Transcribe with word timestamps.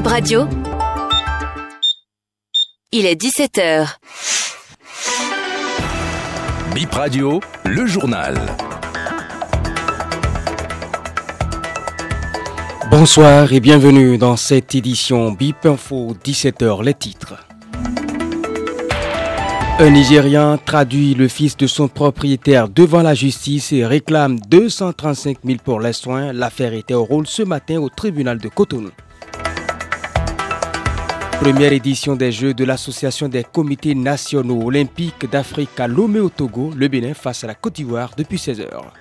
Bip 0.00 0.06
Radio. 0.06 0.48
Il 2.90 3.04
est 3.04 3.20
17h. 3.20 3.86
Bip 6.74 6.94
Radio, 6.94 7.40
le 7.66 7.84
journal. 7.84 8.34
Bonsoir 12.90 13.52
et 13.52 13.60
bienvenue 13.60 14.16
dans 14.16 14.38
cette 14.38 14.74
édition 14.74 15.32
Bip 15.32 15.66
Info 15.66 16.16
17h 16.24 16.82
les 16.82 16.94
titres. 16.94 17.34
Un 19.80 19.90
Nigérian 19.90 20.56
traduit 20.56 21.12
le 21.12 21.28
fils 21.28 21.58
de 21.58 21.66
son 21.66 21.88
propriétaire 21.88 22.70
devant 22.70 23.02
la 23.02 23.12
justice 23.12 23.70
et 23.74 23.84
réclame 23.84 24.38
235 24.48 25.40
000 25.44 25.58
pour 25.62 25.78
les 25.78 25.92
soins. 25.92 26.32
L'affaire 26.32 26.72
était 26.72 26.94
au 26.94 27.04
rôle 27.04 27.26
ce 27.26 27.42
matin 27.42 27.76
au 27.76 27.90
tribunal 27.90 28.38
de 28.38 28.48
Cotonou. 28.48 28.92
Première 31.40 31.72
édition 31.72 32.16
des 32.16 32.32
Jeux 32.32 32.52
de 32.52 32.64
l'Association 32.64 33.26
des 33.26 33.44
comités 33.44 33.94
nationaux 33.94 34.62
olympiques 34.62 35.24
d'Afrique 35.30 35.80
à 35.80 35.88
Lomé 35.88 36.20
au 36.20 36.28
Togo, 36.28 36.70
le 36.76 36.86
Bénin 36.86 37.14
face 37.14 37.44
à 37.44 37.46
la 37.46 37.54
Côte 37.54 37.76
d'Ivoire 37.76 38.10
depuis 38.14 38.38
16 38.38 38.60
heures. 38.60 38.92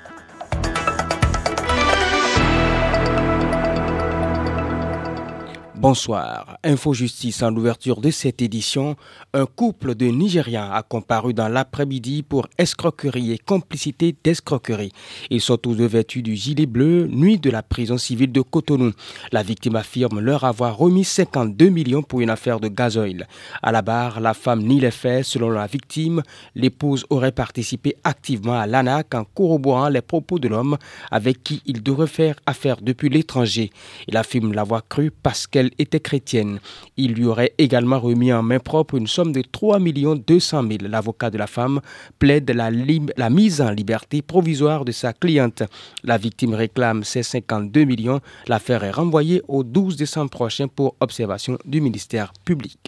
Bonsoir. 5.81 6.57
Info 6.65 6.93
Justice 6.93 7.41
en 7.41 7.55
ouverture 7.55 8.01
de 8.01 8.11
cette 8.11 8.41
édition. 8.41 8.97
Un 9.33 9.45
couple 9.45 9.95
de 9.95 10.07
Nigériens 10.07 10.69
a 10.73 10.83
comparu 10.83 11.33
dans 11.33 11.47
l'après-midi 11.47 12.21
pour 12.21 12.49
escroquerie 12.57 13.31
et 13.31 13.37
complicité 13.37 14.13
d'escroquerie. 14.21 14.91
Ils 15.29 15.39
sont 15.39 15.55
tous 15.55 15.75
deux 15.75 15.85
vêtus 15.85 16.21
du 16.21 16.35
gilet 16.35 16.65
bleu, 16.65 17.07
nuit 17.07 17.39
de 17.39 17.49
la 17.49 17.63
prison 17.63 17.97
civile 17.97 18.33
de 18.33 18.41
Cotonou. 18.41 18.91
La 19.31 19.41
victime 19.41 19.77
affirme 19.77 20.19
leur 20.19 20.43
avoir 20.43 20.75
remis 20.75 21.05
52 21.05 21.69
millions 21.69 22.03
pour 22.03 22.19
une 22.19 22.29
affaire 22.29 22.59
de 22.59 22.67
gazoil. 22.67 23.25
À 23.63 23.71
la 23.71 23.81
barre, 23.81 24.19
la 24.19 24.33
femme 24.33 24.63
nie 24.63 24.81
les 24.81 24.91
faits. 24.91 25.23
Selon 25.23 25.49
la 25.49 25.65
victime, 25.65 26.23
l'épouse 26.55 27.05
aurait 27.09 27.31
participé 27.31 27.95
activement 28.03 28.59
à 28.59 28.67
l'ANAC 28.67 29.15
en 29.15 29.23
corroborant 29.23 29.87
les 29.87 30.01
propos 30.01 30.39
de 30.39 30.49
l'homme 30.49 30.77
avec 31.09 31.41
qui 31.41 31.61
il 31.65 31.81
devrait 31.81 32.07
faire 32.07 32.35
affaire 32.45 32.81
depuis 32.81 33.07
l'étranger. 33.07 33.69
Il 34.09 34.17
affirme 34.17 34.51
l'avoir 34.51 34.85
cru 34.85 35.09
parce 35.09 35.47
qu'elle 35.47 35.68
était 35.77 35.99
chrétienne. 35.99 36.59
Il 36.97 37.13
lui 37.13 37.25
aurait 37.25 37.53
également 37.57 37.99
remis 37.99 38.33
en 38.33 38.43
main 38.43 38.59
propre 38.59 38.95
une 38.95 39.07
somme 39.07 39.31
de 39.31 39.41
3 39.41 39.79
200 39.79 40.61
000. 40.63 40.77
L'avocat 40.89 41.29
de 41.29 41.37
la 41.37 41.47
femme 41.47 41.81
plaide 42.17 42.49
la, 42.51 42.69
la 43.17 43.29
mise 43.29 43.61
en 43.61 43.71
liberté 43.71 44.21
provisoire 44.21 44.85
de 44.85 44.91
sa 44.91 45.13
cliente. 45.13 45.63
La 46.03 46.17
victime 46.17 46.53
réclame 46.53 47.03
ses 47.03 47.23
52 47.23 47.83
millions. 47.83 48.19
L'affaire 48.47 48.83
est 48.83 48.91
renvoyée 48.91 49.41
au 49.47 49.63
12 49.63 49.95
décembre 49.95 50.31
prochain 50.31 50.67
pour 50.67 50.95
observation 50.99 51.57
du 51.65 51.81
ministère 51.81 52.33
public. 52.45 52.79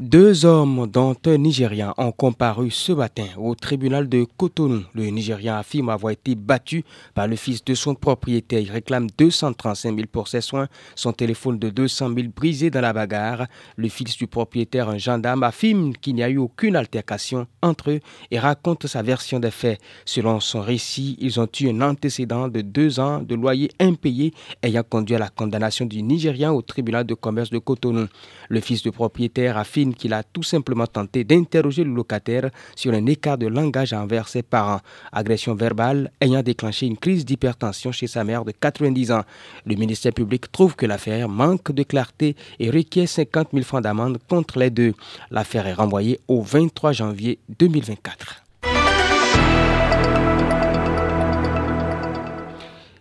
Deux 0.00 0.44
hommes, 0.44 0.88
dont 0.92 1.14
un 1.24 1.38
Nigérian, 1.38 1.94
ont 1.98 2.10
comparu 2.10 2.68
ce 2.72 2.90
matin 2.90 3.26
au 3.38 3.54
tribunal 3.54 4.08
de 4.08 4.26
Cotonou. 4.36 4.82
Le 4.92 5.04
Nigérian 5.04 5.54
affirme 5.54 5.88
avoir 5.88 6.10
été 6.10 6.34
battu 6.34 6.84
par 7.14 7.28
le 7.28 7.36
fils 7.36 7.64
de 7.64 7.74
son 7.74 7.94
propriétaire. 7.94 8.58
Il 8.58 8.72
réclame 8.72 9.06
235 9.16 9.94
000 9.94 10.08
pour 10.10 10.26
ses 10.26 10.40
soins, 10.40 10.66
son 10.96 11.12
téléphone 11.12 11.60
de 11.60 11.70
200 11.70 12.08
000 12.12 12.28
brisé 12.34 12.70
dans 12.70 12.80
la 12.80 12.92
bagarre. 12.92 13.46
Le 13.76 13.88
fils 13.88 14.16
du 14.16 14.26
propriétaire, 14.26 14.88
un 14.88 14.98
gendarme, 14.98 15.44
affirme 15.44 15.92
qu'il 15.92 16.16
n'y 16.16 16.24
a 16.24 16.28
eu 16.28 16.38
aucune 16.38 16.74
altercation 16.74 17.46
entre 17.62 17.92
eux 17.92 18.00
et 18.32 18.40
raconte 18.40 18.88
sa 18.88 19.00
version 19.02 19.38
des 19.38 19.52
faits. 19.52 19.80
Selon 20.04 20.40
son 20.40 20.60
récit, 20.60 21.16
ils 21.20 21.38
ont 21.38 21.48
eu 21.60 21.68
un 21.68 21.80
antécédent 21.82 22.48
de 22.48 22.62
deux 22.62 22.98
ans 22.98 23.20
de 23.20 23.36
loyer 23.36 23.70
impayé 23.78 24.34
ayant 24.60 24.82
conduit 24.82 25.14
à 25.14 25.20
la 25.20 25.28
condamnation 25.28 25.86
du 25.86 26.02
Nigérian 26.02 26.52
au 26.52 26.62
tribunal 26.62 27.04
de 27.04 27.14
commerce 27.14 27.50
de 27.50 27.58
Cotonou. 27.58 28.08
Le 28.48 28.60
fils 28.60 28.82
du 28.82 28.90
propriétaire 28.90 29.56
affirme 29.56 29.83
qu'il 29.92 30.14
a 30.14 30.22
tout 30.22 30.44
simplement 30.44 30.86
tenté 30.86 31.24
d'interroger 31.24 31.84
le 31.84 31.92
locataire 31.92 32.50
sur 32.76 32.94
un 32.94 33.04
écart 33.06 33.36
de 33.36 33.46
langage 33.48 33.92
envers 33.92 34.28
ses 34.28 34.42
parents. 34.42 34.80
Agression 35.12 35.54
verbale 35.54 36.10
ayant 36.20 36.42
déclenché 36.42 36.86
une 36.86 36.96
crise 36.96 37.24
d'hypertension 37.24 37.92
chez 37.92 38.06
sa 38.06 38.24
mère 38.24 38.44
de 38.44 38.52
90 38.52 39.12
ans. 39.12 39.24
Le 39.66 39.74
ministère 39.74 40.12
public 40.12 40.50
trouve 40.52 40.76
que 40.76 40.86
l'affaire 40.86 41.28
manque 41.28 41.72
de 41.72 41.82
clarté 41.82 42.36
et 42.60 42.70
requiert 42.70 43.08
50 43.08 43.48
000 43.52 43.64
francs 43.64 43.82
d'amende 43.82 44.18
contre 44.28 44.58
les 44.58 44.70
deux. 44.70 44.94
L'affaire 45.30 45.66
est 45.66 45.74
renvoyée 45.74 46.20
au 46.28 46.40
23 46.40 46.92
janvier 46.92 47.38
2024. 47.58 48.43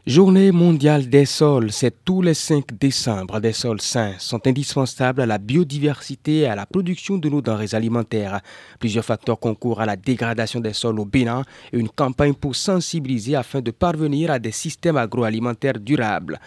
Journée 0.05 0.51
mondiale 0.51 1.07
des 1.07 1.23
sols, 1.23 1.71
c'est 1.71 2.03
tous 2.03 2.21
les 2.21 2.33
5 2.33 2.77
décembre. 2.77 3.39
Des 3.39 3.53
sols 3.53 3.79
sains 3.79 4.15
sont 4.19 4.45
indispensables 4.45 5.21
à 5.21 5.25
la 5.25 5.37
biodiversité 5.37 6.39
et 6.39 6.45
à 6.45 6.55
la 6.55 6.65
production 6.65 7.17
de 7.17 7.29
nos 7.29 7.41
denrées 7.41 7.73
alimentaires. 7.73 8.41
Plusieurs 8.81 9.05
facteurs 9.05 9.39
concourent 9.39 9.79
à 9.79 9.85
la 9.85 9.95
dégradation 9.95 10.59
des 10.59 10.73
sols 10.73 10.99
au 10.99 11.05
Bénin 11.05 11.43
et 11.71 11.77
une 11.77 11.87
campagne 11.87 12.33
pour 12.33 12.53
sensibiliser 12.53 13.37
afin 13.37 13.61
de 13.61 13.71
parvenir 13.71 14.29
à 14.29 14.39
des 14.39 14.51
systèmes 14.51 14.97
agroalimentaires 14.97 15.79
durables. 15.79 16.37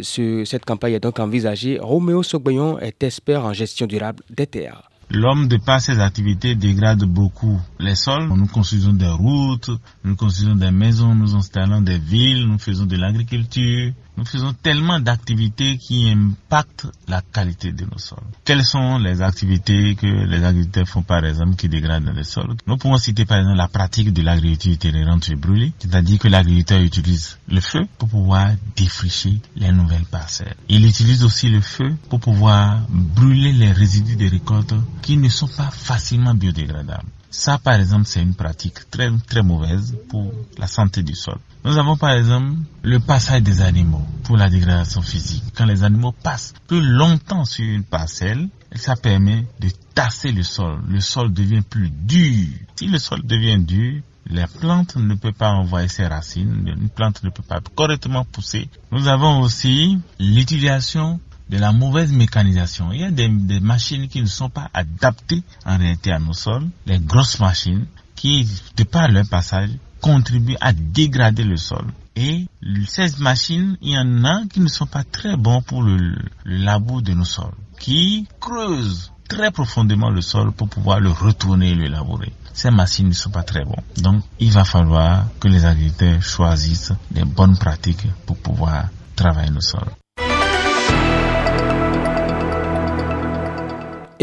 cette 0.00 0.64
campagne 0.64 0.92
est 0.92 1.00
donc 1.00 1.18
envisagée. 1.18 1.80
Roméo 1.80 2.22
Sogboyon 2.22 2.78
est 2.78 3.02
expert 3.02 3.44
en 3.44 3.52
gestion 3.52 3.88
durable 3.88 4.22
des 4.30 4.46
terres. 4.46 4.91
L'homme, 5.14 5.46
de 5.46 5.58
par 5.58 5.78
ses 5.82 6.00
activités, 6.00 6.54
dégrade 6.54 7.04
beaucoup 7.04 7.60
les 7.78 7.94
sols. 7.94 8.28
Nous 8.28 8.46
construisons 8.46 8.94
des 8.94 9.10
routes, 9.10 9.70
nous 10.04 10.16
construisons 10.16 10.54
des 10.54 10.70
maisons, 10.70 11.14
nous 11.14 11.34
installons 11.34 11.82
des 11.82 11.98
villes, 11.98 12.46
nous 12.46 12.58
faisons 12.58 12.86
de 12.86 12.96
l'agriculture, 12.96 13.92
nous 14.16 14.24
faisons 14.24 14.52
tellement 14.52 15.00
d'activités 15.00 15.78
qui 15.78 16.10
impactent 16.10 16.86
la 17.08 17.22
qualité 17.22 17.72
de 17.72 17.84
nos 17.84 17.98
sols. 17.98 18.18
Quelles 18.44 18.64
sont 18.64 18.98
les 18.98 19.22
activités 19.22 19.94
que 19.94 20.06
les 20.06 20.44
agriculteurs 20.44 20.86
font 20.88 21.02
par 21.02 21.24
exemple 21.24 21.56
qui 21.56 21.68
dégradent 21.68 22.12
les 22.14 22.24
sols? 22.24 22.54
Nous 22.66 22.76
pouvons 22.76 22.96
citer 22.98 23.24
par 23.24 23.38
exemple 23.38 23.56
la 23.56 23.68
pratique 23.68 24.12
de 24.12 24.22
l'agriculture 24.22 24.72
itinérante 24.72 25.28
et 25.30 25.34
brûlée, 25.34 25.72
c'est-à-dire 25.78 26.18
que 26.18 26.28
l'agriculteur 26.28 26.80
utilise 26.80 27.38
le 27.48 27.60
feu 27.60 27.86
pour 27.98 28.08
pouvoir 28.08 28.50
défricher 28.76 29.40
les 29.56 29.72
nouvelles 29.72 30.04
parcelles. 30.04 30.56
Il 30.68 30.84
utilise 30.86 31.24
aussi 31.24 31.48
le 31.48 31.60
feu 31.60 31.94
pour 32.08 32.20
pouvoir 32.20 32.80
brûler 32.90 33.52
les 33.52 33.72
résidus 33.72 34.16
de 34.16 34.28
récoltes 34.28 34.74
qui 35.00 35.16
ne 35.16 35.28
sont 35.28 35.48
pas 35.48 35.70
facilement 35.70 36.34
biodégradables. 36.34 37.08
Ça, 37.32 37.56
par 37.56 37.74
exemple, 37.76 38.04
c'est 38.04 38.20
une 38.20 38.34
pratique 38.34 38.90
très, 38.90 39.10
très 39.26 39.42
mauvaise 39.42 39.96
pour 40.10 40.30
la 40.58 40.66
santé 40.66 41.02
du 41.02 41.14
sol. 41.14 41.38
Nous 41.64 41.78
avons, 41.78 41.96
par 41.96 42.10
exemple, 42.10 42.58
le 42.82 43.00
passage 43.00 43.42
des 43.42 43.62
animaux 43.62 44.02
pour 44.24 44.36
la 44.36 44.50
dégradation 44.50 45.00
physique. 45.00 45.42
Quand 45.56 45.64
les 45.64 45.82
animaux 45.82 46.12
passent 46.12 46.52
plus 46.66 46.82
longtemps 46.82 47.46
sur 47.46 47.64
une 47.64 47.84
parcelle, 47.84 48.48
ça 48.74 48.96
permet 48.96 49.46
de 49.60 49.70
tasser 49.94 50.30
le 50.30 50.42
sol. 50.42 50.82
Le 50.86 51.00
sol 51.00 51.32
devient 51.32 51.62
plus 51.62 51.88
dur. 51.88 52.48
Si 52.76 52.86
le 52.86 52.98
sol 52.98 53.22
devient 53.24 53.58
dur, 53.58 54.02
les 54.26 54.46
plantes 54.46 54.96
ne 54.96 55.14
peuvent 55.14 55.32
pas 55.32 55.52
envoyer 55.52 55.88
ses 55.88 56.06
racines, 56.06 56.68
une 56.68 56.90
plante 56.90 57.24
ne 57.24 57.30
peut 57.30 57.42
pas 57.42 57.60
correctement 57.74 58.24
pousser. 58.24 58.68
Nous 58.90 59.08
avons 59.08 59.40
aussi 59.40 59.98
l'utilisation 60.20 61.18
de 61.52 61.58
la 61.58 61.70
mauvaise 61.70 62.12
mécanisation. 62.12 62.92
Il 62.92 63.00
y 63.02 63.04
a 63.04 63.10
des, 63.10 63.28
machines 63.60 64.08
qui 64.08 64.22
ne 64.22 64.26
sont 64.26 64.48
pas 64.48 64.70
adaptées 64.72 65.42
en 65.66 65.76
réalité 65.76 66.10
à 66.10 66.18
nos 66.18 66.32
sols, 66.32 66.66
les 66.86 66.98
grosses 66.98 67.38
machines 67.40 67.84
qui, 68.16 68.48
de 68.76 68.84
par 68.84 69.08
leur 69.08 69.28
passage, 69.28 69.68
contribuent 70.00 70.56
à 70.62 70.72
dégrader 70.72 71.44
le 71.44 71.58
sol. 71.58 71.84
Et 72.16 72.46
ces 72.86 73.18
machines, 73.18 73.76
il 73.82 73.90
y 73.92 73.98
en 73.98 74.24
a 74.24 74.46
qui 74.50 74.60
ne 74.60 74.66
sont 74.68 74.86
pas 74.86 75.04
très 75.04 75.36
bons 75.36 75.60
pour 75.60 75.82
le, 75.82 75.98
le 76.44 76.56
labour 76.56 77.02
de 77.02 77.12
nos 77.12 77.24
sols, 77.24 77.52
qui 77.78 78.26
creusent 78.40 79.12
très 79.28 79.50
profondément 79.50 80.08
le 80.10 80.22
sol 80.22 80.52
pour 80.52 80.68
pouvoir 80.70 81.00
le 81.00 81.10
retourner 81.10 81.72
et 81.72 81.74
le 81.74 81.88
labourer. 81.88 82.32
Ces 82.54 82.70
machines 82.70 83.08
ne 83.08 83.12
sont 83.14 83.30
pas 83.30 83.42
très 83.42 83.64
bons. 83.64 83.82
Donc, 83.98 84.22
il 84.40 84.50
va 84.52 84.64
falloir 84.64 85.26
que 85.38 85.48
les 85.48 85.64
agriculteurs 85.66 86.22
choisissent 86.22 86.92
les 87.14 87.24
bonnes 87.24 87.58
pratiques 87.58 88.06
pour 88.24 88.36
pouvoir 88.38 88.88
travailler 89.16 89.50
le 89.50 89.60
sol. 89.60 89.84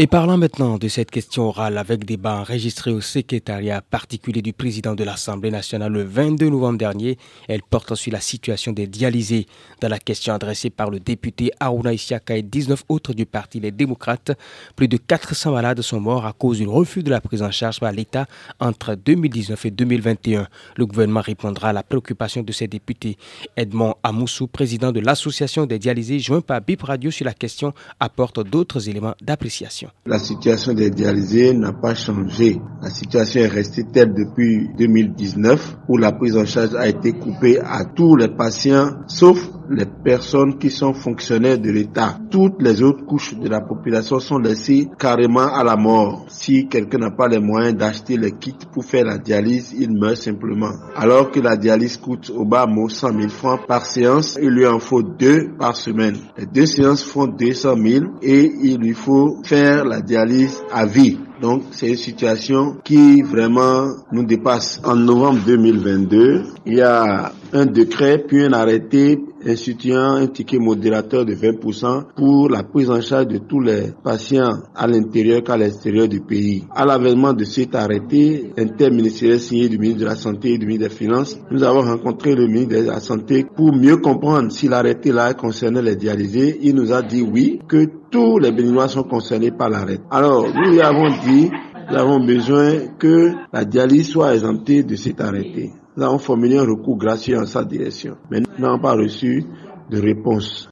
Et 0.02 0.06
parlant 0.06 0.38
maintenant 0.38 0.78
de 0.78 0.88
cette 0.88 1.10
question 1.10 1.48
orale 1.48 1.76
avec 1.76 2.06
débat 2.06 2.36
enregistré 2.36 2.90
au 2.90 3.02
secrétariat 3.02 3.82
particulier 3.82 4.40
du 4.40 4.54
président 4.54 4.94
de 4.94 5.04
l'Assemblée 5.04 5.50
nationale 5.50 5.92
le 5.92 6.04
22 6.04 6.48
novembre 6.48 6.78
dernier, 6.78 7.18
elle 7.48 7.60
porte 7.60 7.94
sur 7.96 8.10
la 8.10 8.20
situation 8.22 8.72
des 8.72 8.86
dialysés. 8.86 9.46
Dans 9.82 9.88
la 9.88 9.98
question 9.98 10.32
adressée 10.32 10.70
par 10.70 10.88
le 10.88 11.00
député 11.00 11.52
Aruna 11.60 11.92
Isiaka 11.92 12.34
et 12.34 12.40
19 12.40 12.84
autres 12.88 13.12
du 13.12 13.26
Parti 13.26 13.60
Les 13.60 13.72
Démocrates, 13.72 14.32
plus 14.74 14.88
de 14.88 14.96
400 14.96 15.52
malades 15.52 15.82
sont 15.82 16.00
morts 16.00 16.24
à 16.24 16.32
cause 16.32 16.56
du 16.60 16.66
refus 16.66 17.02
de 17.02 17.10
la 17.10 17.20
prise 17.20 17.42
en 17.42 17.50
charge 17.50 17.78
par 17.78 17.92
l'État 17.92 18.24
entre 18.58 18.94
2019 18.94 19.66
et 19.66 19.70
2021. 19.70 20.48
Le 20.76 20.86
gouvernement 20.86 21.20
répondra 21.20 21.68
à 21.68 21.72
la 21.74 21.82
préoccupation 21.82 22.42
de 22.42 22.52
ces 22.52 22.68
députés. 22.68 23.18
Edmond 23.54 23.96
Amoussou, 24.02 24.46
président 24.46 24.92
de 24.92 25.00
l'Association 25.00 25.66
des 25.66 25.78
dialysés, 25.78 26.20
joint 26.20 26.40
par 26.40 26.62
BIP 26.62 26.84
Radio 26.84 27.10
sur 27.10 27.26
la 27.26 27.34
question, 27.34 27.74
apporte 27.98 28.42
d'autres 28.42 28.88
éléments 28.88 29.14
d'appréciation. 29.20 29.89
La 30.06 30.18
situation 30.18 30.72
des 30.72 30.90
dialysés 30.90 31.52
n'a 31.52 31.72
pas 31.72 31.94
changé. 31.94 32.60
La 32.82 32.90
situation 32.90 33.40
est 33.40 33.46
restée 33.46 33.84
telle 33.84 34.14
depuis 34.14 34.68
2019 34.78 35.76
où 35.88 35.98
la 35.98 36.12
prise 36.12 36.36
en 36.36 36.46
charge 36.46 36.74
a 36.74 36.88
été 36.88 37.12
coupée 37.12 37.60
à 37.60 37.84
tous 37.84 38.16
les 38.16 38.28
patients 38.28 38.96
sauf 39.06 39.48
les 39.70 39.86
personnes 39.86 40.58
qui 40.58 40.68
sont 40.70 40.92
fonctionnaires 40.92 41.58
de 41.58 41.70
l'État. 41.70 42.18
Toutes 42.30 42.60
les 42.60 42.82
autres 42.82 43.04
couches 43.06 43.34
de 43.34 43.48
la 43.48 43.60
population 43.60 44.18
sont 44.18 44.38
laissées 44.38 44.88
carrément 44.98 45.46
à 45.46 45.62
la 45.62 45.76
mort. 45.76 46.26
Si 46.28 46.66
quelqu'un 46.68 46.98
n'a 46.98 47.10
pas 47.10 47.28
les 47.28 47.38
moyens 47.38 47.76
d'acheter 47.76 48.16
les 48.16 48.32
kits 48.32 48.54
pour 48.72 48.84
faire 48.84 49.04
la 49.04 49.18
dialyse, 49.18 49.74
il 49.78 49.92
meurt 49.92 50.16
simplement. 50.16 50.72
Alors 50.96 51.30
que 51.30 51.40
la 51.40 51.56
dialyse 51.56 51.96
coûte 51.96 52.30
au 52.34 52.44
bas 52.44 52.66
mot 52.66 52.88
100 52.88 53.12
000 53.16 53.28
francs 53.28 53.60
par 53.66 53.86
séance, 53.86 54.38
il 54.42 54.50
lui 54.50 54.66
en 54.66 54.80
faut 54.80 55.02
deux 55.02 55.52
par 55.58 55.76
semaine. 55.76 56.16
Les 56.36 56.46
deux 56.46 56.66
séances 56.66 57.04
font 57.04 57.26
200 57.26 57.76
000 57.76 58.04
et 58.22 58.50
il 58.62 58.78
lui 58.78 58.94
faut 58.94 59.40
faire 59.44 59.84
la 59.84 60.00
dialyse 60.00 60.62
à 60.72 60.84
vie. 60.84 61.18
Donc 61.40 61.62
c'est 61.70 61.88
une 61.88 61.96
situation 61.96 62.76
qui 62.84 63.22
vraiment 63.22 63.86
nous 64.12 64.24
dépasse. 64.24 64.80
En 64.84 64.94
novembre 64.94 65.40
2022, 65.46 66.42
il 66.66 66.74
y 66.74 66.82
a 66.82 67.32
un 67.52 67.66
décret 67.66 68.22
puis 68.26 68.44
un 68.44 68.52
arrêté 68.52 69.18
instituant 69.46 70.16
un 70.16 70.26
ticket 70.26 70.58
modérateur 70.58 71.24
de 71.24 71.34
20% 71.34 72.04
pour 72.16 72.48
la 72.48 72.62
prise 72.62 72.90
en 72.90 73.00
charge 73.00 73.28
de 73.28 73.38
tous 73.38 73.60
les 73.60 73.92
patients 74.02 74.62
à 74.74 74.86
l'intérieur 74.86 75.42
qu'à 75.42 75.56
l'extérieur 75.56 76.08
du 76.08 76.20
pays. 76.20 76.64
À 76.74 76.84
l'avènement 76.84 77.32
de 77.32 77.44
cet 77.44 77.74
arrêté 77.74 78.52
interministériel 78.58 79.40
signé 79.40 79.68
du 79.68 79.78
ministre 79.78 80.00
de 80.00 80.06
la 80.06 80.16
Santé 80.16 80.54
et 80.54 80.58
du 80.58 80.66
ministre 80.66 80.88
des 80.88 80.94
Finances, 80.94 81.38
nous 81.50 81.62
avons 81.62 81.82
rencontré 81.82 82.34
le 82.34 82.46
ministre 82.46 82.76
de 82.76 82.86
la 82.88 83.00
Santé 83.00 83.44
pour 83.56 83.74
mieux 83.74 83.96
comprendre 83.96 84.50
si 84.52 84.68
l'arrêté 84.68 85.12
là 85.12 85.34
concernait 85.34 85.82
les 85.82 85.96
dialysés. 85.96 86.58
Il 86.62 86.74
nous 86.74 86.92
a 86.92 87.02
dit 87.02 87.22
oui, 87.22 87.60
que 87.68 87.86
tous 88.10 88.38
les 88.38 88.52
béninois 88.52 88.88
sont 88.88 89.04
concernés 89.04 89.50
par 89.50 89.70
l'arrêt. 89.70 89.98
Alors, 90.10 90.46
nous 90.52 90.70
lui 90.72 90.80
avons 90.80 91.10
dit, 91.24 91.50
nous 91.90 91.96
avons 91.96 92.24
besoin 92.24 92.72
que 92.98 93.32
la 93.52 93.64
dialyse 93.64 94.10
soit 94.10 94.34
exemptée 94.34 94.82
de 94.82 94.96
cet 94.96 95.20
arrêté. 95.20 95.70
Nous 96.00 96.06
avons 96.06 96.18
formulé 96.18 96.56
un 96.56 96.64
recours 96.64 96.96
gracieux 96.96 97.38
en 97.38 97.44
sa 97.44 97.62
direction, 97.62 98.16
mais 98.30 98.40
nous 98.40 98.46
n'avons 98.58 98.78
pas 98.78 98.94
reçu 98.94 99.44
de 99.90 100.00
réponse. 100.00 100.70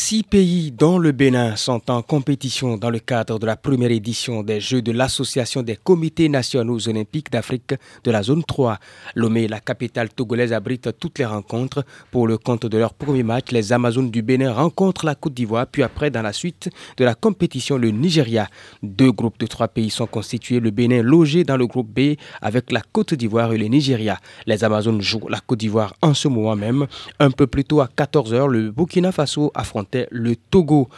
Six 0.00 0.22
pays, 0.22 0.70
dont 0.70 0.96
le 0.96 1.10
Bénin, 1.10 1.56
sont 1.56 1.90
en 1.90 2.02
compétition 2.02 2.76
dans 2.78 2.88
le 2.88 3.00
cadre 3.00 3.40
de 3.40 3.46
la 3.46 3.56
première 3.56 3.90
édition 3.90 4.44
des 4.44 4.60
Jeux 4.60 4.80
de 4.80 4.92
l'Association 4.92 5.62
des 5.62 5.74
comités 5.74 6.28
nationaux 6.28 6.78
olympiques 6.88 7.32
d'Afrique 7.32 7.74
de 8.04 8.10
la 8.12 8.22
zone 8.22 8.44
3. 8.44 8.78
Lomé, 9.16 9.48
la 9.48 9.58
capitale 9.58 10.08
togolaise, 10.08 10.52
abrite 10.52 10.96
toutes 11.00 11.18
les 11.18 11.24
rencontres. 11.24 11.84
Pour 12.12 12.28
le 12.28 12.38
compte 12.38 12.64
de 12.64 12.78
leur 12.78 12.94
premier 12.94 13.24
match, 13.24 13.50
les 13.50 13.72
Amazones 13.72 14.08
du 14.12 14.22
Bénin 14.22 14.52
rencontrent 14.52 15.04
la 15.04 15.16
Côte 15.16 15.34
d'Ivoire, 15.34 15.66
puis 15.66 15.82
après, 15.82 16.12
dans 16.12 16.22
la 16.22 16.32
suite 16.32 16.70
de 16.96 17.04
la 17.04 17.16
compétition, 17.16 17.76
le 17.76 17.90
Nigeria. 17.90 18.46
Deux 18.84 19.10
groupes 19.10 19.40
de 19.40 19.46
trois 19.46 19.66
pays 19.66 19.90
sont 19.90 20.06
constitués. 20.06 20.60
Le 20.60 20.70
Bénin 20.70 21.02
logé 21.02 21.42
dans 21.42 21.56
le 21.56 21.66
groupe 21.66 21.88
B 21.92 22.14
avec 22.40 22.70
la 22.70 22.82
Côte 22.92 23.14
d'Ivoire 23.14 23.52
et 23.52 23.58
le 23.58 23.66
Nigeria. 23.66 24.20
Les 24.46 24.62
Amazones 24.62 25.02
jouent 25.02 25.28
la 25.28 25.40
Côte 25.40 25.58
d'Ivoire 25.58 25.92
en 26.02 26.14
ce 26.14 26.28
moment 26.28 26.54
même. 26.54 26.86
Un 27.18 27.32
peu 27.32 27.48
plus 27.48 27.64
tôt 27.64 27.80
à 27.80 27.88
14h, 27.88 28.46
le 28.46 28.70
Burkina 28.70 29.10
Faso 29.10 29.50
affronte 29.56 29.87
le 30.10 30.36
Togo. 30.36 30.88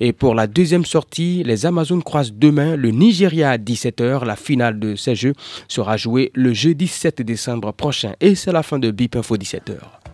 Et 0.00 0.12
pour 0.12 0.34
la 0.34 0.46
deuxième 0.46 0.84
sortie, 0.84 1.42
les 1.44 1.66
Amazones 1.66 2.02
croisent 2.02 2.32
demain 2.32 2.76
le 2.76 2.90
Nigeria 2.90 3.50
à 3.50 3.58
17h. 3.58 4.24
La 4.24 4.36
finale 4.36 4.78
de 4.78 4.96
ces 4.96 5.14
Jeux 5.14 5.34
sera 5.68 5.96
jouée 5.96 6.30
le 6.34 6.52
jeudi 6.52 6.86
7 6.86 7.22
décembre 7.22 7.72
prochain. 7.72 8.14
Et 8.20 8.34
c'est 8.34 8.52
la 8.52 8.62
fin 8.62 8.78
de 8.78 8.90
BIP 8.90 9.16
Info 9.16 9.36
17h. 9.36 10.07